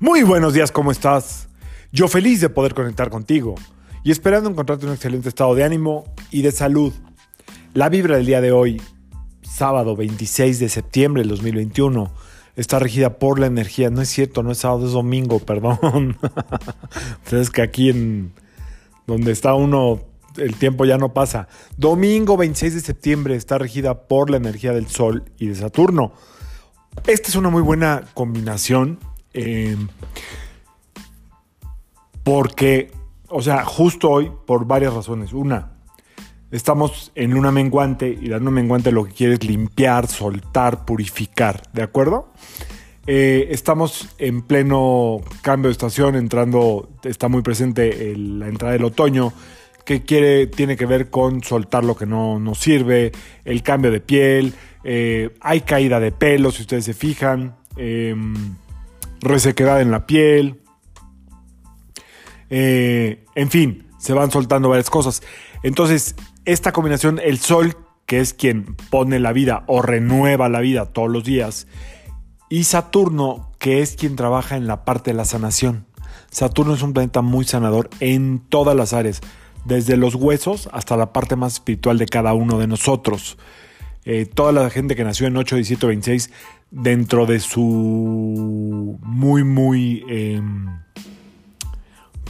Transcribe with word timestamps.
Muy 0.00 0.22
buenos 0.22 0.54
días, 0.54 0.70
¿cómo 0.70 0.92
estás? 0.92 1.48
Yo 1.90 2.06
feliz 2.06 2.40
de 2.40 2.48
poder 2.48 2.72
conectar 2.72 3.10
contigo 3.10 3.56
y 4.04 4.12
esperando 4.12 4.48
encontrarte 4.48 4.84
en 4.84 4.90
un 4.90 4.94
excelente 4.94 5.28
estado 5.28 5.56
de 5.56 5.64
ánimo 5.64 6.04
y 6.30 6.42
de 6.42 6.52
salud. 6.52 6.92
La 7.74 7.88
vibra 7.88 8.16
del 8.16 8.26
día 8.26 8.40
de 8.40 8.52
hoy, 8.52 8.80
sábado 9.42 9.96
26 9.96 10.60
de 10.60 10.68
septiembre 10.68 11.22
del 11.22 11.30
2021, 11.30 12.12
está 12.54 12.78
regida 12.78 13.18
por 13.18 13.40
la 13.40 13.46
energía. 13.46 13.90
No 13.90 14.00
es 14.00 14.08
cierto, 14.08 14.44
no 14.44 14.52
es 14.52 14.58
sábado, 14.58 14.86
es 14.86 14.92
domingo, 14.92 15.40
perdón. 15.44 16.16
es 17.32 17.50
que 17.50 17.62
aquí 17.62 17.90
en 17.90 18.32
donde 19.08 19.32
está 19.32 19.54
uno, 19.54 19.98
el 20.36 20.54
tiempo 20.54 20.84
ya 20.84 20.96
no 20.96 21.12
pasa. 21.12 21.48
Domingo 21.76 22.36
26 22.36 22.74
de 22.74 22.80
septiembre 22.82 23.34
está 23.34 23.58
regida 23.58 24.06
por 24.06 24.30
la 24.30 24.36
energía 24.36 24.72
del 24.72 24.86
Sol 24.86 25.24
y 25.40 25.48
de 25.48 25.56
Saturno. 25.56 26.12
Esta 27.08 27.30
es 27.30 27.34
una 27.34 27.50
muy 27.50 27.62
buena 27.62 28.04
combinación 28.14 29.00
eh, 29.34 29.76
porque, 32.22 32.90
o 33.28 33.42
sea, 33.42 33.64
justo 33.64 34.10
hoy, 34.10 34.30
por 34.46 34.66
varias 34.66 34.94
razones. 34.94 35.32
Una, 35.32 35.72
estamos 36.50 37.12
en 37.14 37.34
una 37.34 37.52
menguante 37.52 38.08
y 38.08 38.26
la 38.26 38.38
luna 38.38 38.50
menguante 38.50 38.92
lo 38.92 39.04
que 39.04 39.12
quiere 39.12 39.34
es 39.34 39.44
limpiar, 39.44 40.06
soltar, 40.08 40.84
purificar, 40.84 41.62
¿de 41.72 41.82
acuerdo? 41.82 42.32
Eh, 43.06 43.48
estamos 43.52 44.14
en 44.18 44.42
pleno 44.42 45.20
cambio 45.40 45.68
de 45.68 45.72
estación, 45.72 46.14
entrando, 46.14 46.90
está 47.04 47.28
muy 47.28 47.40
presente 47.42 48.14
la 48.16 48.48
entrada 48.48 48.74
del 48.74 48.84
otoño, 48.84 49.32
que 49.86 50.02
quiere, 50.02 50.46
tiene 50.46 50.76
que 50.76 50.84
ver 50.84 51.08
con 51.08 51.42
soltar 51.42 51.82
lo 51.84 51.96
que 51.96 52.04
no 52.04 52.38
nos 52.38 52.58
sirve, 52.58 53.12
el 53.46 53.62
cambio 53.62 53.90
de 53.90 54.00
piel, 54.00 54.52
eh, 54.84 55.30
hay 55.40 55.62
caída 55.62 56.00
de 56.00 56.12
pelo, 56.12 56.50
si 56.50 56.62
ustedes 56.62 56.84
se 56.84 56.92
fijan. 56.92 57.56
Eh, 57.78 58.14
resequedad 59.20 59.80
en 59.80 59.90
la 59.90 60.06
piel. 60.06 60.60
Eh, 62.50 63.24
en 63.34 63.50
fin, 63.50 63.86
se 63.98 64.12
van 64.12 64.30
soltando 64.30 64.68
varias 64.68 64.90
cosas. 64.90 65.22
Entonces, 65.62 66.14
esta 66.44 66.72
combinación, 66.72 67.20
el 67.22 67.38
sol, 67.38 67.76
que 68.06 68.20
es 68.20 68.32
quien 68.32 68.76
pone 68.90 69.18
la 69.18 69.32
vida 69.32 69.64
o 69.66 69.82
renueva 69.82 70.48
la 70.48 70.60
vida 70.60 70.86
todos 70.86 71.10
los 71.10 71.24
días, 71.24 71.66
y 72.48 72.64
Saturno, 72.64 73.52
que 73.58 73.82
es 73.82 73.96
quien 73.96 74.16
trabaja 74.16 74.56
en 74.56 74.66
la 74.66 74.84
parte 74.84 75.10
de 75.10 75.16
la 75.16 75.26
sanación. 75.26 75.86
Saturno 76.30 76.74
es 76.74 76.82
un 76.82 76.94
planeta 76.94 77.20
muy 77.20 77.44
sanador 77.44 77.90
en 78.00 78.38
todas 78.38 78.74
las 78.74 78.92
áreas, 78.92 79.20
desde 79.64 79.96
los 79.96 80.14
huesos 80.14 80.68
hasta 80.72 80.96
la 80.96 81.12
parte 81.12 81.36
más 81.36 81.54
espiritual 81.54 81.98
de 81.98 82.06
cada 82.06 82.32
uno 82.32 82.58
de 82.58 82.66
nosotros. 82.66 83.36
Eh, 84.10 84.24
toda 84.24 84.52
la 84.52 84.70
gente 84.70 84.96
que 84.96 85.04
nació 85.04 85.26
en 85.26 85.36
8, 85.36 85.56
17, 85.56 85.86
26 85.86 86.30
dentro 86.70 87.26
de 87.26 87.40
su 87.40 88.98
muy, 89.02 89.44
muy 89.44 90.02
em, 90.08 90.80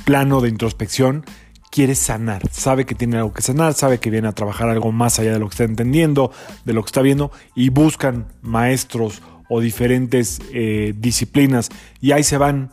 plano 0.05 0.41
de 0.41 0.49
introspección, 0.49 1.25
quiere 1.71 1.95
sanar, 1.95 2.43
sabe 2.51 2.85
que 2.85 2.97
tiene 2.97 3.19
algo 3.19 3.33
que 3.33 3.43
sanar, 3.43 3.75
sabe 3.75 4.01
que 4.01 4.11
viene 4.11 4.27
a 4.27 4.33
trabajar 4.33 4.69
algo 4.69 4.91
más 4.91 5.21
allá 5.21 5.33
de 5.33 5.39
lo 5.39 5.47
que 5.47 5.53
está 5.53 5.65
entendiendo, 5.65 6.33
de 6.65 6.73
lo 6.73 6.83
que 6.83 6.89
está 6.89 7.01
viendo, 7.01 7.31
y 7.55 7.69
buscan 7.69 8.27
maestros 8.43 9.23
o 9.49 9.61
diferentes 9.61 10.41
eh, 10.53 10.95
disciplinas 10.99 11.69
y 12.01 12.11
ahí 12.11 12.25
se 12.25 12.39
van 12.39 12.71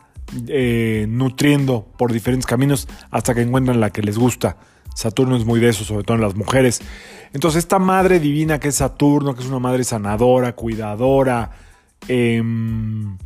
eh, 0.48 1.06
nutriendo 1.08 1.86
por 2.00 2.12
diferentes 2.12 2.48
caminos 2.48 2.88
hasta 3.12 3.36
que 3.36 3.42
encuentran 3.42 3.80
la 3.80 3.92
que 3.92 4.02
les 4.02 4.18
gusta. 4.18 4.58
Saturno 4.96 5.36
es 5.36 5.46
muy 5.46 5.60
de 5.60 5.70
eso, 5.70 5.84
sobre 5.84 6.04
todo 6.04 6.16
en 6.16 6.22
las 6.22 6.36
mujeres. 6.36 6.82
Entonces, 7.34 7.60
esta 7.60 7.80
madre 7.80 8.20
divina 8.20 8.60
que 8.60 8.70
es 8.70 8.76
Saturno, 8.76 9.36
que 9.36 9.42
es 9.42 9.48
una 9.48 9.60
madre 9.60 9.84
sanadora, 9.84 10.54
cuidadora, 10.54 11.52
em, 12.08 13.18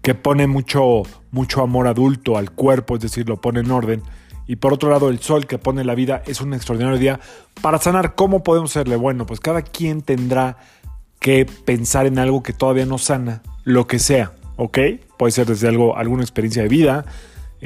que 0.00 0.14
pone 0.14 0.46
mucho, 0.46 1.02
mucho 1.32 1.60
amor 1.60 1.88
adulto 1.88 2.38
al 2.38 2.52
cuerpo, 2.52 2.94
es 2.94 3.02
decir, 3.02 3.28
lo 3.28 3.40
pone 3.40 3.60
en 3.60 3.70
orden. 3.72 4.02
Y 4.46 4.56
por 4.56 4.72
otro 4.72 4.90
lado, 4.90 5.08
el 5.08 5.18
sol 5.18 5.46
que 5.46 5.58
pone 5.58 5.82
la 5.84 5.96
vida 5.96 6.22
es 6.24 6.40
un 6.40 6.54
extraordinario 6.54 7.00
día 7.00 7.20
para 7.60 7.78
sanar. 7.78 8.14
¿Cómo 8.14 8.44
podemos 8.44 8.70
hacerle? 8.70 8.94
Bueno, 8.94 9.26
pues 9.26 9.40
cada 9.40 9.62
quien 9.62 10.02
tendrá 10.02 10.56
que 11.18 11.46
pensar 11.64 12.06
en 12.06 12.20
algo 12.20 12.44
que 12.44 12.52
todavía 12.52 12.86
no 12.86 12.98
sana, 12.98 13.42
lo 13.64 13.88
que 13.88 13.98
sea, 13.98 14.32
¿ok? 14.54 14.78
Puede 15.18 15.32
ser 15.32 15.46
desde 15.46 15.66
algo, 15.66 15.96
alguna 15.96 16.22
experiencia 16.22 16.62
de 16.62 16.68
vida, 16.68 17.04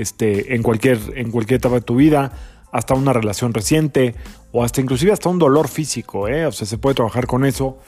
este, 0.00 0.54
en, 0.54 0.62
cualquier, 0.62 0.98
en 1.16 1.30
cualquier 1.30 1.58
etapa 1.58 1.76
de 1.76 1.80
tu 1.82 1.96
vida, 1.96 2.32
hasta 2.72 2.94
una 2.94 3.12
relación 3.12 3.52
reciente 3.52 4.14
o 4.52 4.64
hasta 4.64 4.80
inclusive 4.80 5.12
hasta 5.12 5.28
un 5.28 5.38
dolor 5.38 5.68
físico, 5.68 6.28
¿eh? 6.28 6.46
o 6.46 6.52
sea, 6.52 6.66
se 6.66 6.78
puede 6.78 6.94
trabajar 6.94 7.26
con 7.26 7.44
eso 7.44 7.78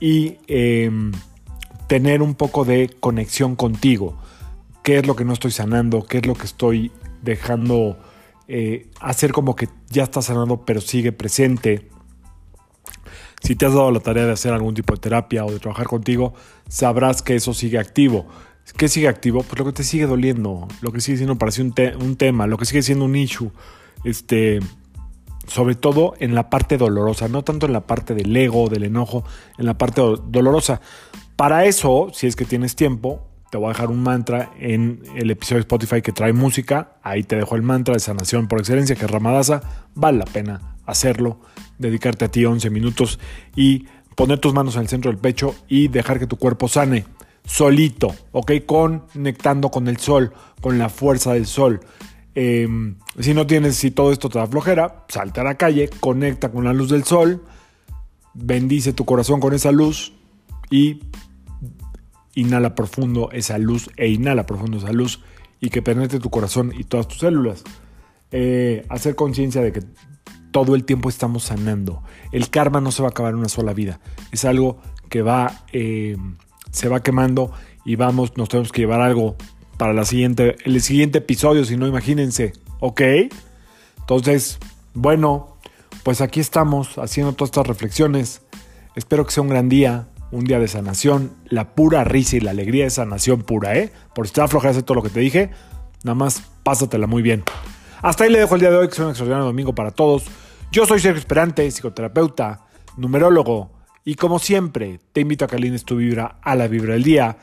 y 0.00 0.38
em, 0.46 1.12
tener 1.86 2.22
un 2.22 2.34
poco 2.34 2.64
de 2.64 2.90
conexión 3.00 3.56
contigo. 3.56 4.18
¿Qué 4.82 4.98
es 4.98 5.06
lo 5.06 5.16
que 5.16 5.24
no 5.24 5.32
estoy 5.32 5.50
sanando? 5.50 6.06
¿Qué 6.06 6.18
es 6.18 6.26
lo 6.26 6.34
que 6.34 6.44
estoy 6.44 6.92
dejando 7.22 7.98
eh, 8.48 8.88
hacer 9.00 9.32
como 9.32 9.56
que 9.56 9.68
ya 9.90 10.04
está 10.04 10.22
sanando 10.22 10.64
pero 10.64 10.80
sigue 10.80 11.12
presente? 11.12 11.88
Si 13.42 13.54
te 13.54 13.66
has 13.66 13.74
dado 13.74 13.90
la 13.90 14.00
tarea 14.00 14.26
de 14.26 14.32
hacer 14.32 14.52
algún 14.52 14.74
tipo 14.74 14.94
de 14.94 15.00
terapia 15.00 15.44
o 15.44 15.50
de 15.50 15.58
trabajar 15.58 15.86
contigo, 15.86 16.34
sabrás 16.68 17.22
que 17.22 17.36
eso 17.36 17.52
sigue 17.52 17.78
activo. 17.78 18.26
¿Qué 18.76 18.88
sigue 18.88 19.08
activo? 19.08 19.42
Pues 19.42 19.58
lo 19.58 19.64
que 19.64 19.72
te 19.72 19.84
sigue 19.84 20.06
doliendo, 20.06 20.66
lo 20.80 20.92
que 20.92 21.00
sigue 21.00 21.16
siendo 21.16 21.36
para 21.36 21.52
sí 21.52 21.62
un, 21.62 21.72
tema, 22.16 22.46
lo 22.46 22.58
que 22.58 22.64
sigue 22.64 22.82
siendo 22.82 23.04
un 23.04 23.16
issue. 23.16 23.50
Este, 24.04 24.60
sobre 25.46 25.76
todo 25.76 26.14
en 26.18 26.34
la 26.34 26.50
parte 26.50 26.76
dolorosa, 26.76 27.28
no 27.28 27.42
tanto 27.42 27.66
en 27.66 27.72
la 27.72 27.86
parte 27.86 28.14
del 28.14 28.36
ego, 28.36 28.68
del 28.68 28.84
enojo, 28.84 29.24
en 29.56 29.66
la 29.66 29.78
parte 29.78 30.02
dolorosa. 30.26 30.80
Para 31.36 31.64
eso, 31.64 32.08
si 32.12 32.26
es 32.26 32.36
que 32.36 32.44
tienes 32.44 32.76
tiempo, 32.76 33.28
te 33.50 33.58
voy 33.58 33.66
a 33.66 33.68
dejar 33.68 33.90
un 33.90 34.02
mantra 34.02 34.50
en 34.58 35.02
el 35.14 35.30
episodio 35.30 35.58
de 35.58 35.62
Spotify 35.62 36.02
que 36.02 36.12
trae 36.12 36.32
música. 36.32 36.96
Ahí 37.02 37.22
te 37.22 37.36
dejo 37.36 37.54
el 37.54 37.62
mantra 37.62 37.94
de 37.94 38.00
sanación 38.00 38.48
por 38.48 38.58
excelencia, 38.58 38.96
que 38.96 39.04
es 39.04 39.10
Ramadasa. 39.10 39.62
Vale 39.94 40.18
la 40.18 40.24
pena 40.24 40.76
hacerlo, 40.84 41.40
dedicarte 41.78 42.24
a 42.24 42.28
ti 42.28 42.44
11 42.44 42.68
minutos 42.70 43.18
y 43.54 43.86
poner 44.16 44.38
tus 44.38 44.54
manos 44.54 44.76
en 44.76 44.82
el 44.82 44.88
centro 44.88 45.10
del 45.10 45.18
pecho 45.18 45.54
y 45.68 45.88
dejar 45.88 46.18
que 46.18 46.26
tu 46.26 46.36
cuerpo 46.36 46.68
sane 46.68 47.04
solito, 47.46 48.14
¿ok? 48.32 48.52
Conectando 48.66 49.70
con 49.70 49.88
el 49.88 49.96
sol, 49.96 50.32
con 50.60 50.78
la 50.78 50.88
fuerza 50.88 51.32
del 51.32 51.46
sol. 51.46 51.80
Em, 52.34 52.96
si 53.18 53.32
no 53.32 53.46
tienes, 53.46 53.76
si 53.76 53.90
todo 53.90 54.12
esto 54.12 54.28
te 54.28 54.38
da 54.38 54.46
flojera, 54.46 55.06
salte 55.08 55.40
a 55.40 55.44
la 55.44 55.54
calle, 55.54 55.88
conecta 56.00 56.50
con 56.50 56.64
la 56.64 56.74
luz 56.74 56.90
del 56.90 57.04
sol, 57.04 57.44
bendice 58.34 58.92
tu 58.92 59.06
corazón 59.06 59.40
con 59.40 59.54
esa 59.54 59.72
luz 59.72 60.12
y 60.70 61.00
inhala 62.34 62.74
profundo 62.74 63.30
esa 63.32 63.56
luz 63.56 63.88
e 63.96 64.08
inhala 64.08 64.44
profundo 64.44 64.76
esa 64.76 64.92
luz 64.92 65.22
y 65.58 65.70
que 65.70 65.80
penetre 65.80 66.18
tu 66.18 66.28
corazón 66.28 66.72
y 66.76 66.84
todas 66.84 67.08
tus 67.08 67.18
células. 67.20 67.64
Eh, 68.32 68.84
hacer 68.90 69.14
conciencia 69.14 69.62
de 69.62 69.72
que 69.72 69.82
todo 70.50 70.74
el 70.74 70.84
tiempo 70.84 71.08
estamos 71.08 71.44
sanando. 71.44 72.02
El 72.32 72.50
karma 72.50 72.80
no 72.80 72.90
se 72.90 73.02
va 73.02 73.08
a 73.08 73.10
acabar 73.12 73.32
en 73.32 73.38
una 73.38 73.48
sola 73.48 73.72
vida. 73.72 74.00
Es 74.32 74.44
algo 74.44 74.78
que 75.08 75.22
va... 75.22 75.64
Em, 75.72 76.36
se 76.70 76.88
va 76.88 77.02
quemando 77.02 77.52
y 77.84 77.96
vamos, 77.96 78.36
nos 78.36 78.48
tenemos 78.48 78.72
que 78.72 78.82
llevar 78.82 79.00
algo 79.00 79.36
para 79.76 79.92
la 79.92 80.04
siguiente, 80.04 80.56
el 80.64 80.80
siguiente 80.80 81.18
episodio, 81.18 81.64
si 81.64 81.76
no, 81.76 81.86
imagínense, 81.86 82.52
¿ok? 82.80 83.00
Entonces, 84.00 84.58
bueno, 84.94 85.56
pues 86.02 86.20
aquí 86.20 86.40
estamos 86.40 86.98
haciendo 86.98 87.32
todas 87.32 87.48
estas 87.48 87.66
reflexiones. 87.66 88.42
Espero 88.94 89.26
que 89.26 89.32
sea 89.32 89.42
un 89.42 89.48
gran 89.48 89.68
día, 89.68 90.08
un 90.30 90.44
día 90.44 90.58
de 90.58 90.68
sanación, 90.68 91.32
la 91.46 91.74
pura 91.74 92.04
risa 92.04 92.36
y 92.36 92.40
la 92.40 92.52
alegría 92.52 92.84
de 92.84 92.90
sanación 92.90 93.42
pura, 93.42 93.76
¿eh? 93.76 93.92
Por 94.14 94.26
si 94.26 94.34
te 94.34 94.40
va 94.40 94.46
a 94.46 94.68
hacer 94.68 94.82
todo 94.82 94.96
lo 94.96 95.02
que 95.02 95.10
te 95.10 95.20
dije, 95.20 95.50
nada 96.02 96.14
más 96.14 96.42
pásatela 96.62 97.06
muy 97.06 97.22
bien. 97.22 97.44
Hasta 98.02 98.24
ahí 98.24 98.30
le 98.30 98.38
dejo 98.38 98.54
el 98.54 98.60
día 98.60 98.70
de 98.70 98.76
hoy, 98.76 98.88
que 98.88 98.94
sea 98.94 99.04
un 99.04 99.10
extraordinario 99.10 99.46
domingo 99.46 99.74
para 99.74 99.90
todos. 99.90 100.24
Yo 100.70 100.86
soy 100.86 101.00
Sergio 101.00 101.18
Esperante, 101.18 101.70
psicoterapeuta, 101.70 102.66
numerólogo 102.96 103.70
y 104.08 104.14
como 104.14 104.38
siempre, 104.38 105.00
te 105.12 105.22
invito 105.22 105.44
a 105.44 105.48
que 105.48 105.56
alines 105.56 105.84
tu 105.84 105.96
vibra 105.96 106.38
a 106.40 106.54
la 106.54 106.68
vibra 106.68 106.94
del 106.94 107.02
día 107.02 107.38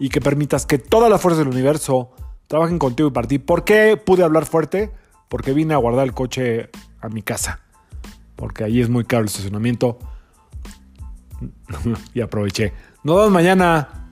y 0.00 0.08
que 0.08 0.20
permitas 0.20 0.66
que 0.66 0.76
todas 0.76 1.08
las 1.08 1.22
fuerzas 1.22 1.38
del 1.38 1.54
universo 1.54 2.10
trabajen 2.48 2.80
contigo 2.80 3.08
y 3.08 3.12
para 3.12 3.28
ti. 3.28 3.38
¿Por 3.38 3.62
qué 3.62 3.96
pude 3.96 4.24
hablar 4.24 4.44
fuerte? 4.44 4.90
Porque 5.28 5.52
vine 5.52 5.74
a 5.74 5.76
guardar 5.76 6.04
el 6.04 6.14
coche 6.14 6.70
a 7.00 7.08
mi 7.08 7.22
casa. 7.22 7.60
Porque 8.34 8.64
allí 8.64 8.80
es 8.80 8.88
muy 8.88 9.04
caro 9.04 9.20
el 9.20 9.28
estacionamiento. 9.28 10.00
y 12.14 12.20
aproveché. 12.20 12.72
Nos 13.04 13.14
vemos 13.14 13.30
mañana. 13.30 14.10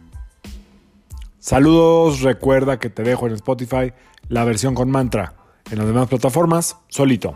Saludos. 1.41 2.21
Recuerda 2.21 2.79
que 2.79 2.89
te 2.89 3.03
dejo 3.03 3.27
en 3.27 3.33
Spotify 3.33 3.93
la 4.29 4.45
versión 4.45 4.77
con 4.77 4.93
mantra. 4.93 5.35
En 5.73 5.79
las 5.79 5.89
demás 5.89 6.07
plataformas, 6.07 6.77
solito 6.87 7.35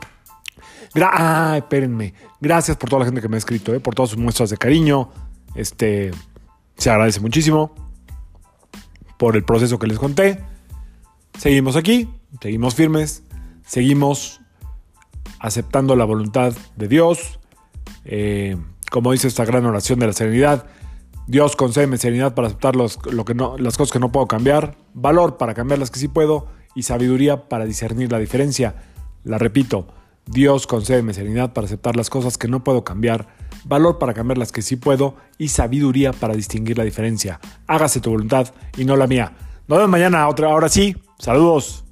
ah, 1.03 1.55
espérenme. 1.57 2.15
Gracias 2.41 2.77
por 2.77 2.89
toda 2.91 3.01
la 3.01 3.07
gente 3.07 3.21
que 3.21 3.29
me 3.29 3.37
ha 3.37 3.39
escrito, 3.39 3.75
eh, 3.75 3.81
por 3.81 3.95
todas 3.95 4.11
sus 4.11 4.19
muestras 4.19 4.51
de 4.51 4.57
cariño. 4.57 5.11
Este, 5.55 6.11
se 6.77 6.91
agradece 6.91 7.21
muchísimo 7.21 7.75
por 9.19 9.37
el 9.37 9.45
proceso 9.45 9.79
que 9.79 9.87
les 9.87 9.99
conté. 9.99 10.41
Seguimos 11.39 11.77
aquí, 11.77 12.09
seguimos 12.41 12.75
firmes, 12.75 13.23
seguimos 13.67 14.41
aceptando 15.39 15.97
la 15.97 16.05
voluntad 16.05 16.55
de 16.77 16.89
Dios. 16.89 17.39
Eh, 18.05 18.57
como 18.91 19.13
dice 19.13 19.29
esta 19.29 19.45
gran 19.45 19.65
oración 19.67 19.99
de 19.99 20.07
la 20.07 20.13
serenidad, 20.13 20.67
Dios 21.27 21.55
concédeme 21.55 21.97
serenidad 21.97 22.35
para 22.35 22.49
aceptar 22.49 22.75
lo 22.77 22.89
que 23.25 23.35
no, 23.35 23.57
las 23.59 23.77
cosas 23.77 23.93
que 23.93 24.01
no 24.01 24.11
puedo 24.11 24.27
cambiar, 24.27 24.77
valor 24.95 25.37
para 25.37 25.55
cambiar 25.55 25.79
las 25.79 25.91
que 25.91 26.01
sí 26.01 26.09
puedo 26.09 26.49
y 26.75 26.83
sabiduría 26.83 27.49
para 27.49 27.67
discernir 27.67 28.11
la 28.11 28.19
diferencia. 28.19 28.75
La 29.23 29.39
repito, 29.39 29.87
Dios 30.31 30.69
concédeme 30.69 31.13
serenidad 31.13 31.53
para 31.53 31.65
aceptar 31.65 31.97
las 31.97 32.09
cosas 32.09 32.39
que 32.39 32.47
no 32.47 32.63
puedo 32.63 32.85
cambiar, 32.85 33.27
valor 33.65 33.99
para 33.99 34.15
cambiar 34.15 34.39
las 34.39 34.53
que 34.53 34.63
sí 34.63 34.77
puedo 34.77 35.17
y 35.39 35.49
sabiduría 35.49 36.13
para 36.13 36.35
distinguir 36.35 36.79
la 36.79 36.85
diferencia. 36.85 37.41
Hágase 37.67 38.01
tu 38.01 38.11
voluntad 38.11 38.55
y 38.77 38.85
no 38.85 38.97
la 38.97 39.09
mía. 39.09 39.33
Nos 39.67 39.79
vemos 39.79 39.91
mañana, 39.91 40.29
otra, 40.29 40.49
ahora 40.53 40.69
sí. 40.69 40.97
Saludos. 41.19 41.85